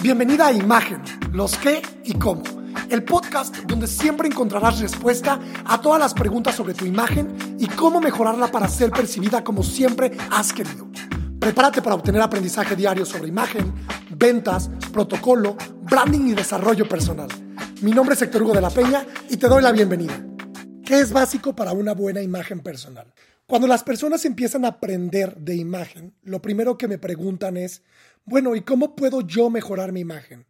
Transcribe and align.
Bienvenida 0.00 0.46
a 0.46 0.52
Imagen, 0.52 1.02
los 1.32 1.58
qué 1.58 1.82
y 2.04 2.14
cómo. 2.14 2.44
El 2.88 3.02
podcast 3.02 3.56
donde 3.66 3.88
siempre 3.88 4.28
encontrarás 4.28 4.78
respuesta 4.78 5.40
a 5.64 5.80
todas 5.80 5.98
las 5.98 6.14
preguntas 6.14 6.54
sobre 6.54 6.72
tu 6.72 6.84
imagen 6.84 7.56
y 7.58 7.66
cómo 7.66 8.00
mejorarla 8.00 8.46
para 8.46 8.68
ser 8.68 8.90
percibida 8.90 9.42
como 9.42 9.64
siempre 9.64 10.16
has 10.30 10.52
querido. 10.52 10.86
Prepárate 11.40 11.82
para 11.82 11.96
obtener 11.96 12.22
aprendizaje 12.22 12.76
diario 12.76 13.04
sobre 13.04 13.26
imagen, 13.26 13.74
ventas, 14.10 14.70
protocolo, 14.92 15.56
branding 15.82 16.28
y 16.28 16.34
desarrollo 16.34 16.88
personal. 16.88 17.28
Mi 17.82 17.90
nombre 17.90 18.14
es 18.14 18.22
Héctor 18.22 18.44
Hugo 18.44 18.54
de 18.54 18.60
la 18.60 18.70
Peña 18.70 19.04
y 19.28 19.36
te 19.36 19.48
doy 19.48 19.62
la 19.62 19.72
bienvenida. 19.72 20.14
¿Qué 20.84 21.00
es 21.00 21.12
básico 21.12 21.56
para 21.56 21.72
una 21.72 21.94
buena 21.94 22.22
imagen 22.22 22.60
personal? 22.60 23.12
Cuando 23.48 23.66
las 23.66 23.82
personas 23.82 24.26
empiezan 24.26 24.66
a 24.66 24.68
aprender 24.68 25.34
de 25.38 25.56
imagen, 25.56 26.14
lo 26.20 26.42
primero 26.42 26.76
que 26.76 26.86
me 26.86 26.98
preguntan 26.98 27.56
es, 27.56 27.82
bueno, 28.26 28.54
¿y 28.54 28.60
cómo 28.60 28.94
puedo 28.94 29.22
yo 29.22 29.48
mejorar 29.48 29.90
mi 29.90 30.00
imagen? 30.00 30.44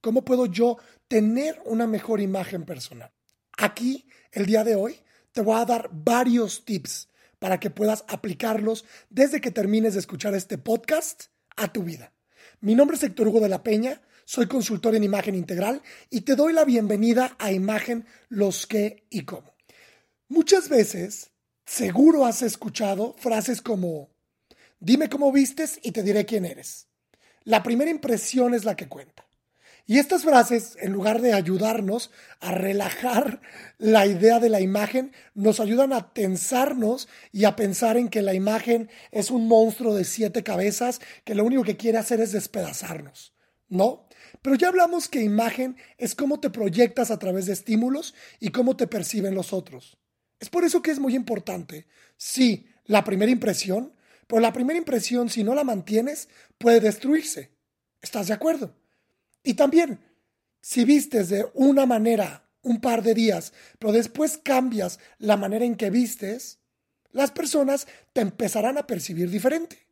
¿Cómo 0.00 0.24
puedo 0.24 0.46
yo 0.46 0.78
tener 1.06 1.62
una 1.66 1.86
mejor 1.86 2.20
imagen 2.20 2.64
personal? 2.64 3.12
Aquí, 3.56 4.08
el 4.32 4.46
día 4.46 4.64
de 4.64 4.74
hoy, 4.74 4.96
te 5.30 5.40
voy 5.40 5.56
a 5.56 5.64
dar 5.64 5.88
varios 5.92 6.64
tips 6.64 7.10
para 7.38 7.60
que 7.60 7.70
puedas 7.70 8.04
aplicarlos 8.08 8.86
desde 9.08 9.40
que 9.40 9.52
termines 9.52 9.92
de 9.94 10.00
escuchar 10.00 10.34
este 10.34 10.58
podcast 10.58 11.26
a 11.56 11.72
tu 11.72 11.84
vida. 11.84 12.12
Mi 12.60 12.74
nombre 12.74 12.96
es 12.96 13.04
Héctor 13.04 13.28
Hugo 13.28 13.38
de 13.38 13.50
la 13.50 13.62
Peña, 13.62 14.02
soy 14.24 14.48
consultor 14.48 14.96
en 14.96 15.04
imagen 15.04 15.36
integral 15.36 15.80
y 16.10 16.22
te 16.22 16.34
doy 16.34 16.52
la 16.52 16.64
bienvenida 16.64 17.36
a 17.38 17.52
Imagen 17.52 18.04
Los 18.28 18.66
qué 18.66 19.06
y 19.10 19.26
cómo. 19.26 19.54
Muchas 20.28 20.68
veces 20.68 21.31
Seguro 21.74 22.26
has 22.26 22.42
escuchado 22.42 23.14
frases 23.16 23.62
como, 23.62 24.10
dime 24.78 25.08
cómo 25.08 25.32
vistes 25.32 25.80
y 25.82 25.92
te 25.92 26.02
diré 26.02 26.26
quién 26.26 26.44
eres. 26.44 26.88
La 27.44 27.62
primera 27.62 27.90
impresión 27.90 28.52
es 28.52 28.66
la 28.66 28.76
que 28.76 28.88
cuenta. 28.88 29.26
Y 29.86 29.98
estas 29.98 30.24
frases, 30.24 30.76
en 30.82 30.92
lugar 30.92 31.22
de 31.22 31.32
ayudarnos 31.32 32.10
a 32.40 32.52
relajar 32.52 33.40
la 33.78 34.06
idea 34.06 34.38
de 34.38 34.50
la 34.50 34.60
imagen, 34.60 35.12
nos 35.32 35.60
ayudan 35.60 35.94
a 35.94 36.12
tensarnos 36.12 37.08
y 37.32 37.46
a 37.46 37.56
pensar 37.56 37.96
en 37.96 38.10
que 38.10 38.20
la 38.20 38.34
imagen 38.34 38.90
es 39.10 39.30
un 39.30 39.48
monstruo 39.48 39.94
de 39.94 40.04
siete 40.04 40.42
cabezas 40.42 41.00
que 41.24 41.34
lo 41.34 41.42
único 41.42 41.64
que 41.64 41.78
quiere 41.78 41.96
hacer 41.96 42.20
es 42.20 42.32
despedazarnos. 42.32 43.32
¿No? 43.70 44.08
Pero 44.42 44.56
ya 44.56 44.68
hablamos 44.68 45.08
que 45.08 45.22
imagen 45.22 45.78
es 45.96 46.14
cómo 46.14 46.38
te 46.38 46.50
proyectas 46.50 47.10
a 47.10 47.18
través 47.18 47.46
de 47.46 47.54
estímulos 47.54 48.14
y 48.40 48.50
cómo 48.50 48.76
te 48.76 48.86
perciben 48.86 49.34
los 49.34 49.54
otros. 49.54 50.01
Es 50.42 50.50
por 50.50 50.64
eso 50.64 50.82
que 50.82 50.90
es 50.90 50.98
muy 50.98 51.14
importante, 51.14 51.86
sí, 52.16 52.66
la 52.86 53.04
primera 53.04 53.30
impresión, 53.30 53.92
pero 54.26 54.40
la 54.40 54.52
primera 54.52 54.76
impresión, 54.76 55.30
si 55.30 55.44
no 55.44 55.54
la 55.54 55.62
mantienes, 55.62 56.28
puede 56.58 56.80
destruirse. 56.80 57.52
¿Estás 58.00 58.26
de 58.26 58.34
acuerdo? 58.34 58.74
Y 59.44 59.54
también, 59.54 60.00
si 60.60 60.84
vistes 60.84 61.28
de 61.28 61.46
una 61.54 61.86
manera 61.86 62.50
un 62.62 62.80
par 62.80 63.04
de 63.04 63.14
días, 63.14 63.52
pero 63.78 63.92
después 63.92 64.36
cambias 64.36 64.98
la 65.18 65.36
manera 65.36 65.64
en 65.64 65.76
que 65.76 65.90
vistes, 65.90 66.58
las 67.12 67.30
personas 67.30 67.86
te 68.12 68.22
empezarán 68.22 68.78
a 68.78 68.86
percibir 68.88 69.30
diferente. 69.30 69.86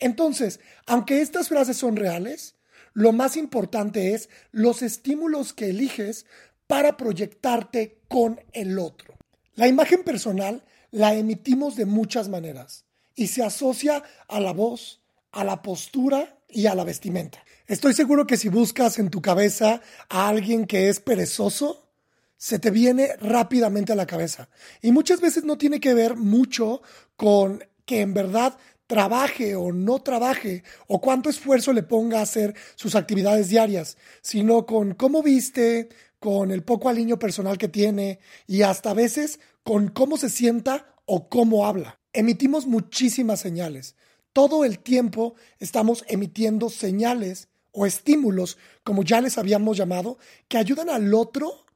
Entonces, 0.00 0.58
aunque 0.84 1.20
estas 1.20 1.46
frases 1.46 1.76
son 1.76 1.94
reales, 1.94 2.56
lo 2.92 3.12
más 3.12 3.36
importante 3.36 4.14
es 4.14 4.30
los 4.50 4.82
estímulos 4.82 5.52
que 5.52 5.66
eliges 5.66 6.26
para 6.66 6.96
proyectarte 6.96 8.00
con 8.08 8.40
el 8.52 8.80
otro. 8.80 9.21
La 9.54 9.68
imagen 9.68 10.02
personal 10.02 10.64
la 10.90 11.14
emitimos 11.14 11.76
de 11.76 11.86
muchas 11.86 12.28
maneras 12.28 12.84
y 13.14 13.26
se 13.26 13.42
asocia 13.42 14.02
a 14.28 14.40
la 14.40 14.52
voz, 14.52 15.02
a 15.30 15.44
la 15.44 15.60
postura 15.62 16.38
y 16.48 16.66
a 16.66 16.74
la 16.74 16.84
vestimenta. 16.84 17.44
Estoy 17.66 17.94
seguro 17.94 18.26
que 18.26 18.36
si 18.36 18.48
buscas 18.48 18.98
en 18.98 19.10
tu 19.10 19.20
cabeza 19.20 19.80
a 20.08 20.28
alguien 20.28 20.66
que 20.66 20.88
es 20.88 21.00
perezoso, 21.00 21.90
se 22.36 22.58
te 22.58 22.70
viene 22.70 23.14
rápidamente 23.20 23.92
a 23.92 23.96
la 23.96 24.06
cabeza. 24.06 24.48
Y 24.80 24.90
muchas 24.90 25.20
veces 25.20 25.44
no 25.44 25.58
tiene 25.58 25.80
que 25.80 25.94
ver 25.94 26.16
mucho 26.16 26.82
con 27.16 27.62
que 27.84 28.00
en 28.00 28.14
verdad 28.14 28.58
trabaje 28.86 29.54
o 29.54 29.72
no 29.72 30.02
trabaje 30.02 30.64
o 30.86 31.00
cuánto 31.00 31.30
esfuerzo 31.30 31.72
le 31.72 31.82
ponga 31.82 32.18
a 32.18 32.22
hacer 32.22 32.54
sus 32.74 32.94
actividades 32.94 33.48
diarias, 33.48 33.96
sino 34.22 34.66
con 34.66 34.94
cómo 34.94 35.22
viste, 35.22 35.88
con 36.22 36.52
el 36.52 36.62
poco 36.62 36.88
aliño 36.88 37.18
personal 37.18 37.58
que 37.58 37.66
tiene 37.66 38.20
y 38.46 38.62
hasta 38.62 38.92
a 38.92 38.94
veces 38.94 39.40
con 39.64 39.88
cómo 39.88 40.16
se 40.16 40.30
sienta 40.30 40.94
o 41.04 41.28
cómo 41.28 41.66
habla. 41.66 41.98
Emitimos 42.12 42.68
muchísimas 42.68 43.40
señales. 43.40 43.96
Todo 44.32 44.64
el 44.64 44.78
tiempo 44.78 45.34
estamos 45.58 46.04
emitiendo 46.06 46.70
señales 46.70 47.48
o 47.72 47.86
estímulos, 47.86 48.56
como 48.84 49.02
ya 49.02 49.20
les 49.20 49.36
habíamos 49.36 49.76
llamado, 49.76 50.16
que 50.46 50.58
ayudan 50.58 50.90
al 50.90 51.12
otro 51.12 51.66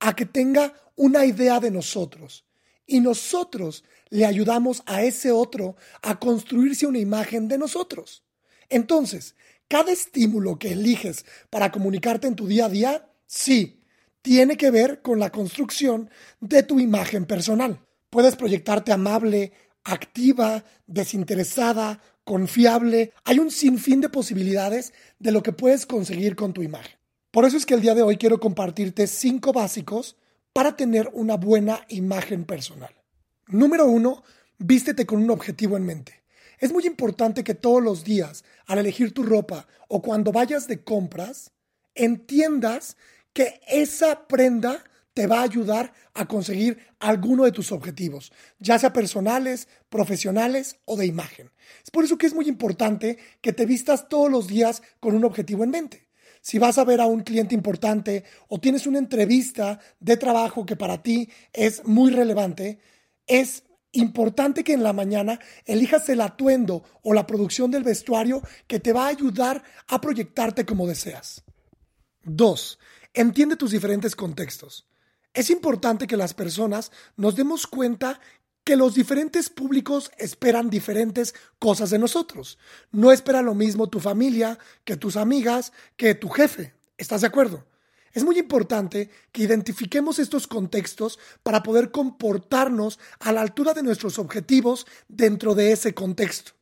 a 0.00 0.16
que 0.16 0.26
tenga 0.26 0.74
una 0.96 1.24
idea 1.24 1.60
de 1.60 1.70
nosotros. 1.70 2.44
Y 2.86 2.98
nosotros 2.98 3.84
le 4.10 4.26
ayudamos 4.26 4.82
a 4.86 5.02
ese 5.02 5.30
otro 5.30 5.76
a 6.02 6.18
construirse 6.18 6.88
una 6.88 6.98
imagen 6.98 7.46
de 7.46 7.56
nosotros. 7.56 8.24
Entonces, 8.68 9.36
cada 9.68 9.92
estímulo 9.92 10.58
que 10.58 10.72
eliges 10.72 11.24
para 11.50 11.70
comunicarte 11.70 12.26
en 12.26 12.34
tu 12.34 12.48
día 12.48 12.64
a 12.64 12.68
día 12.68 13.08
Sí, 13.26 13.82
tiene 14.22 14.56
que 14.56 14.70
ver 14.70 15.02
con 15.02 15.18
la 15.18 15.30
construcción 15.30 16.10
de 16.40 16.62
tu 16.62 16.80
imagen 16.80 17.26
personal. 17.26 17.80
Puedes 18.10 18.36
proyectarte 18.36 18.92
amable, 18.92 19.52
activa, 19.84 20.64
desinteresada, 20.86 22.00
confiable. 22.24 23.12
Hay 23.24 23.38
un 23.38 23.50
sinfín 23.50 24.00
de 24.00 24.08
posibilidades 24.08 24.92
de 25.18 25.32
lo 25.32 25.42
que 25.42 25.52
puedes 25.52 25.86
conseguir 25.86 26.34
con 26.34 26.52
tu 26.52 26.62
imagen. 26.62 26.96
Por 27.30 27.44
eso 27.44 27.56
es 27.56 27.66
que 27.66 27.74
el 27.74 27.82
día 27.82 27.94
de 27.94 28.02
hoy 28.02 28.16
quiero 28.16 28.40
compartirte 28.40 29.06
cinco 29.06 29.52
básicos 29.52 30.16
para 30.52 30.76
tener 30.76 31.10
una 31.12 31.36
buena 31.36 31.84
imagen 31.88 32.44
personal. 32.44 32.94
Número 33.48 33.86
uno, 33.86 34.24
vístete 34.58 35.04
con 35.04 35.22
un 35.22 35.30
objetivo 35.30 35.76
en 35.76 35.84
mente. 35.84 36.24
Es 36.58 36.72
muy 36.72 36.86
importante 36.86 37.44
que 37.44 37.54
todos 37.54 37.82
los 37.82 38.04
días, 38.04 38.44
al 38.66 38.78
elegir 38.78 39.12
tu 39.12 39.22
ropa 39.22 39.68
o 39.88 40.00
cuando 40.00 40.32
vayas 40.32 40.66
de 40.66 40.82
compras, 40.82 41.52
entiendas 41.94 42.96
que 43.36 43.60
esa 43.68 44.26
prenda 44.26 44.82
te 45.12 45.26
va 45.26 45.40
a 45.40 45.42
ayudar 45.42 45.92
a 46.14 46.26
conseguir 46.26 46.78
alguno 46.98 47.44
de 47.44 47.52
tus 47.52 47.70
objetivos, 47.70 48.32
ya 48.58 48.78
sea 48.78 48.94
personales, 48.94 49.68
profesionales 49.90 50.78
o 50.86 50.96
de 50.96 51.04
imagen. 51.04 51.50
Es 51.84 51.90
por 51.90 52.02
eso 52.02 52.16
que 52.16 52.24
es 52.24 52.32
muy 52.32 52.48
importante 52.48 53.18
que 53.42 53.52
te 53.52 53.66
vistas 53.66 54.08
todos 54.08 54.30
los 54.30 54.46
días 54.46 54.82
con 55.00 55.14
un 55.14 55.26
objetivo 55.26 55.64
en 55.64 55.70
mente. 55.70 56.08
Si 56.40 56.58
vas 56.58 56.78
a 56.78 56.84
ver 56.84 57.02
a 57.02 57.06
un 57.06 57.20
cliente 57.20 57.54
importante 57.54 58.24
o 58.48 58.58
tienes 58.58 58.86
una 58.86 59.00
entrevista 59.00 59.80
de 60.00 60.16
trabajo 60.16 60.64
que 60.64 60.76
para 60.76 61.02
ti 61.02 61.28
es 61.52 61.84
muy 61.84 62.12
relevante, 62.12 62.78
es 63.26 63.64
importante 63.92 64.64
que 64.64 64.72
en 64.72 64.82
la 64.82 64.94
mañana 64.94 65.40
elijas 65.66 66.08
el 66.08 66.22
atuendo 66.22 66.84
o 67.02 67.12
la 67.12 67.26
producción 67.26 67.70
del 67.70 67.84
vestuario 67.84 68.40
que 68.66 68.80
te 68.80 68.94
va 68.94 69.04
a 69.04 69.10
ayudar 69.10 69.62
a 69.88 70.00
proyectarte 70.00 70.64
como 70.64 70.86
deseas. 70.86 71.44
2. 72.26 72.78
Entiende 73.16 73.56
tus 73.56 73.70
diferentes 73.70 74.14
contextos. 74.14 74.86
Es 75.32 75.48
importante 75.48 76.06
que 76.06 76.18
las 76.18 76.34
personas 76.34 76.92
nos 77.16 77.34
demos 77.34 77.66
cuenta 77.66 78.20
que 78.62 78.76
los 78.76 78.94
diferentes 78.94 79.48
públicos 79.48 80.10
esperan 80.18 80.68
diferentes 80.68 81.34
cosas 81.58 81.88
de 81.88 81.98
nosotros. 81.98 82.58
No 82.92 83.10
espera 83.12 83.40
lo 83.40 83.54
mismo 83.54 83.88
tu 83.88 84.00
familia 84.00 84.58
que 84.84 84.98
tus 84.98 85.16
amigas, 85.16 85.72
que 85.96 86.14
tu 86.14 86.28
jefe. 86.28 86.74
¿Estás 86.98 87.22
de 87.22 87.28
acuerdo? 87.28 87.64
Es 88.12 88.22
muy 88.22 88.38
importante 88.38 89.08
que 89.32 89.44
identifiquemos 89.44 90.18
estos 90.18 90.46
contextos 90.46 91.18
para 91.42 91.62
poder 91.62 91.92
comportarnos 91.92 92.98
a 93.20 93.32
la 93.32 93.40
altura 93.40 93.72
de 93.72 93.82
nuestros 93.82 94.18
objetivos 94.18 94.86
dentro 95.08 95.54
de 95.54 95.72
ese 95.72 95.94
contexto. 95.94 96.52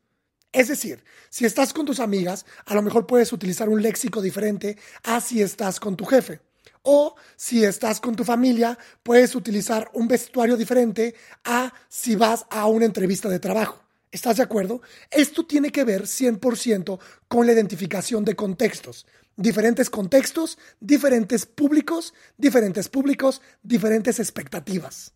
Es 0.54 0.68
decir, 0.68 1.02
si 1.30 1.44
estás 1.44 1.72
con 1.72 1.84
tus 1.84 1.98
amigas, 1.98 2.46
a 2.64 2.76
lo 2.76 2.82
mejor 2.82 3.08
puedes 3.08 3.32
utilizar 3.32 3.68
un 3.68 3.82
léxico 3.82 4.22
diferente 4.22 4.78
a 5.02 5.20
si 5.20 5.42
estás 5.42 5.80
con 5.80 5.96
tu 5.96 6.04
jefe. 6.04 6.43
O 6.86 7.16
si 7.36 7.64
estás 7.64 7.98
con 7.98 8.14
tu 8.14 8.24
familia, 8.24 8.78
puedes 9.02 9.34
utilizar 9.34 9.90
un 9.94 10.06
vestuario 10.06 10.54
diferente 10.54 11.14
a 11.42 11.72
si 11.88 12.14
vas 12.14 12.44
a 12.50 12.66
una 12.66 12.84
entrevista 12.84 13.30
de 13.30 13.38
trabajo. 13.38 13.82
¿Estás 14.12 14.36
de 14.36 14.42
acuerdo? 14.42 14.82
Esto 15.10 15.46
tiene 15.46 15.70
que 15.70 15.82
ver 15.82 16.02
100% 16.02 16.98
con 17.26 17.46
la 17.46 17.54
identificación 17.54 18.22
de 18.26 18.36
contextos. 18.36 19.06
Diferentes 19.34 19.88
contextos, 19.88 20.58
diferentes 20.78 21.46
públicos, 21.46 22.12
diferentes 22.36 22.90
públicos, 22.90 23.40
diferentes 23.62 24.20
expectativas. 24.20 25.14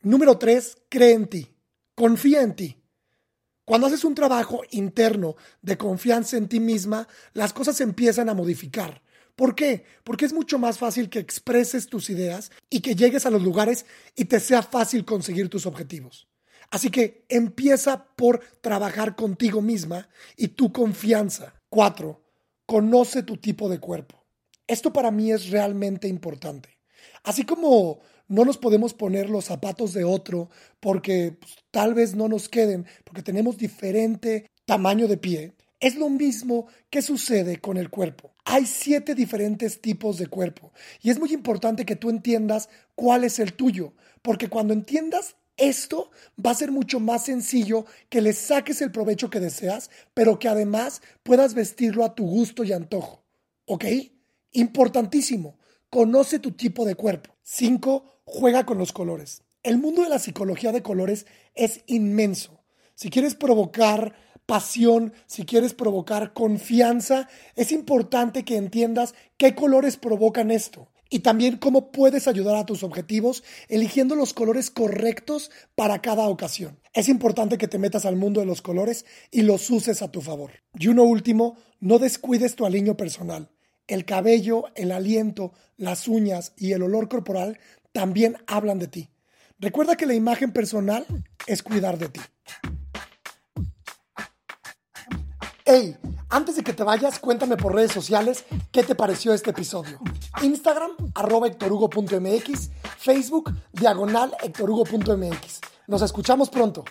Número 0.00 0.38
3. 0.38 0.78
Cree 0.88 1.12
en 1.12 1.26
ti. 1.26 1.54
Confía 1.94 2.40
en 2.40 2.56
ti. 2.56 2.82
Cuando 3.66 3.88
haces 3.88 4.04
un 4.04 4.14
trabajo 4.14 4.62
interno 4.70 5.36
de 5.60 5.76
confianza 5.76 6.38
en 6.38 6.48
ti 6.48 6.60
misma, 6.60 7.06
las 7.34 7.52
cosas 7.52 7.78
empiezan 7.82 8.30
a 8.30 8.34
modificar. 8.34 9.02
¿Por 9.40 9.54
qué? 9.54 9.84
Porque 10.04 10.26
es 10.26 10.34
mucho 10.34 10.58
más 10.58 10.76
fácil 10.76 11.08
que 11.08 11.18
expreses 11.18 11.86
tus 11.86 12.10
ideas 12.10 12.50
y 12.68 12.82
que 12.82 12.94
llegues 12.94 13.24
a 13.24 13.30
los 13.30 13.40
lugares 13.40 13.86
y 14.14 14.26
te 14.26 14.38
sea 14.38 14.62
fácil 14.62 15.06
conseguir 15.06 15.48
tus 15.48 15.64
objetivos. 15.64 16.28
Así 16.70 16.90
que 16.90 17.24
empieza 17.30 18.04
por 18.16 18.40
trabajar 18.60 19.16
contigo 19.16 19.62
misma 19.62 20.10
y 20.36 20.48
tu 20.48 20.72
confianza. 20.72 21.54
Cuatro, 21.70 22.22
conoce 22.66 23.22
tu 23.22 23.38
tipo 23.38 23.70
de 23.70 23.80
cuerpo. 23.80 24.22
Esto 24.66 24.92
para 24.92 25.10
mí 25.10 25.32
es 25.32 25.48
realmente 25.48 26.06
importante. 26.06 26.76
Así 27.24 27.46
como 27.46 28.00
no 28.28 28.44
nos 28.44 28.58
podemos 28.58 28.92
poner 28.92 29.30
los 29.30 29.46
zapatos 29.46 29.94
de 29.94 30.04
otro 30.04 30.50
porque 30.80 31.38
pues, 31.40 31.56
tal 31.70 31.94
vez 31.94 32.14
no 32.14 32.28
nos 32.28 32.50
queden, 32.50 32.84
porque 33.04 33.22
tenemos 33.22 33.56
diferente 33.56 34.50
tamaño 34.66 35.08
de 35.08 35.16
pie, 35.16 35.54
es 35.80 35.96
lo 35.96 36.08
mismo 36.08 36.66
que 36.90 37.02
sucede 37.02 37.60
con 37.60 37.76
el 37.76 37.90
cuerpo. 37.90 38.34
Hay 38.44 38.66
siete 38.66 39.14
diferentes 39.14 39.80
tipos 39.80 40.18
de 40.18 40.26
cuerpo 40.26 40.72
y 41.02 41.10
es 41.10 41.18
muy 41.18 41.32
importante 41.32 41.84
que 41.84 41.96
tú 41.96 42.10
entiendas 42.10 42.68
cuál 42.94 43.24
es 43.24 43.38
el 43.38 43.54
tuyo, 43.54 43.94
porque 44.22 44.48
cuando 44.48 44.74
entiendas 44.74 45.36
esto 45.56 46.10
va 46.44 46.52
a 46.52 46.54
ser 46.54 46.72
mucho 46.72 47.00
más 47.00 47.24
sencillo 47.24 47.84
que 48.08 48.22
le 48.22 48.32
saques 48.32 48.80
el 48.80 48.92
provecho 48.92 49.28
que 49.28 49.40
deseas, 49.40 49.90
pero 50.14 50.38
que 50.38 50.48
además 50.48 51.02
puedas 51.22 51.54
vestirlo 51.54 52.04
a 52.04 52.14
tu 52.14 52.26
gusto 52.26 52.64
y 52.64 52.72
antojo. 52.72 53.22
¿Ok? 53.66 53.84
Importantísimo. 54.52 55.58
Conoce 55.90 56.38
tu 56.38 56.52
tipo 56.52 56.86
de 56.86 56.94
cuerpo. 56.94 57.36
5. 57.42 58.22
Juega 58.24 58.64
con 58.64 58.78
los 58.78 58.92
colores. 58.92 59.42
El 59.62 59.76
mundo 59.76 60.02
de 60.02 60.08
la 60.08 60.18
psicología 60.18 60.72
de 60.72 60.82
colores 60.82 61.26
es 61.54 61.82
inmenso. 61.86 62.64
Si 62.94 63.10
quieres 63.10 63.34
provocar 63.34 64.14
pasión, 64.50 65.12
si 65.28 65.44
quieres 65.44 65.74
provocar 65.74 66.32
confianza, 66.32 67.28
es 67.54 67.70
importante 67.70 68.44
que 68.44 68.56
entiendas 68.56 69.14
qué 69.36 69.54
colores 69.54 69.96
provocan 69.96 70.50
esto 70.50 70.88
y 71.08 71.20
también 71.20 71.56
cómo 71.56 71.92
puedes 71.92 72.26
ayudar 72.26 72.56
a 72.56 72.66
tus 72.66 72.82
objetivos 72.82 73.44
eligiendo 73.68 74.16
los 74.16 74.34
colores 74.34 74.72
correctos 74.72 75.52
para 75.76 76.02
cada 76.02 76.26
ocasión. 76.26 76.80
Es 76.92 77.08
importante 77.08 77.58
que 77.58 77.68
te 77.68 77.78
metas 77.78 78.04
al 78.04 78.16
mundo 78.16 78.40
de 78.40 78.46
los 78.46 78.60
colores 78.60 79.06
y 79.30 79.42
los 79.42 79.70
uses 79.70 80.02
a 80.02 80.10
tu 80.10 80.20
favor. 80.20 80.50
Y 80.76 80.88
uno 80.88 81.04
último, 81.04 81.56
no 81.78 82.00
descuides 82.00 82.56
tu 82.56 82.66
aliño 82.66 82.96
personal. 82.96 83.50
El 83.86 84.04
cabello, 84.04 84.64
el 84.74 84.90
aliento, 84.90 85.52
las 85.76 86.08
uñas 86.08 86.54
y 86.56 86.72
el 86.72 86.82
olor 86.82 87.08
corporal 87.08 87.60
también 87.92 88.36
hablan 88.48 88.80
de 88.80 88.88
ti. 88.88 89.10
Recuerda 89.60 89.94
que 89.94 90.06
la 90.06 90.14
imagen 90.14 90.52
personal 90.52 91.06
es 91.46 91.62
cuidar 91.62 91.98
de 91.98 92.08
ti. 92.08 92.20
Hey, 95.72 95.96
antes 96.30 96.56
de 96.56 96.64
que 96.64 96.72
te 96.72 96.82
vayas, 96.82 97.20
cuéntame 97.20 97.56
por 97.56 97.72
redes 97.72 97.92
sociales 97.92 98.44
qué 98.72 98.82
te 98.82 98.96
pareció 98.96 99.32
este 99.32 99.50
episodio. 99.50 100.00
Instagram, 100.42 100.90
arroba 101.14 101.46
hectorugo.mx, 101.46 102.70
Facebook, 102.98 103.54
diagonal 103.72 104.34
hectorugo.mx. 104.42 105.60
Nos 105.86 106.02
escuchamos 106.02 106.50
pronto. 106.50 106.84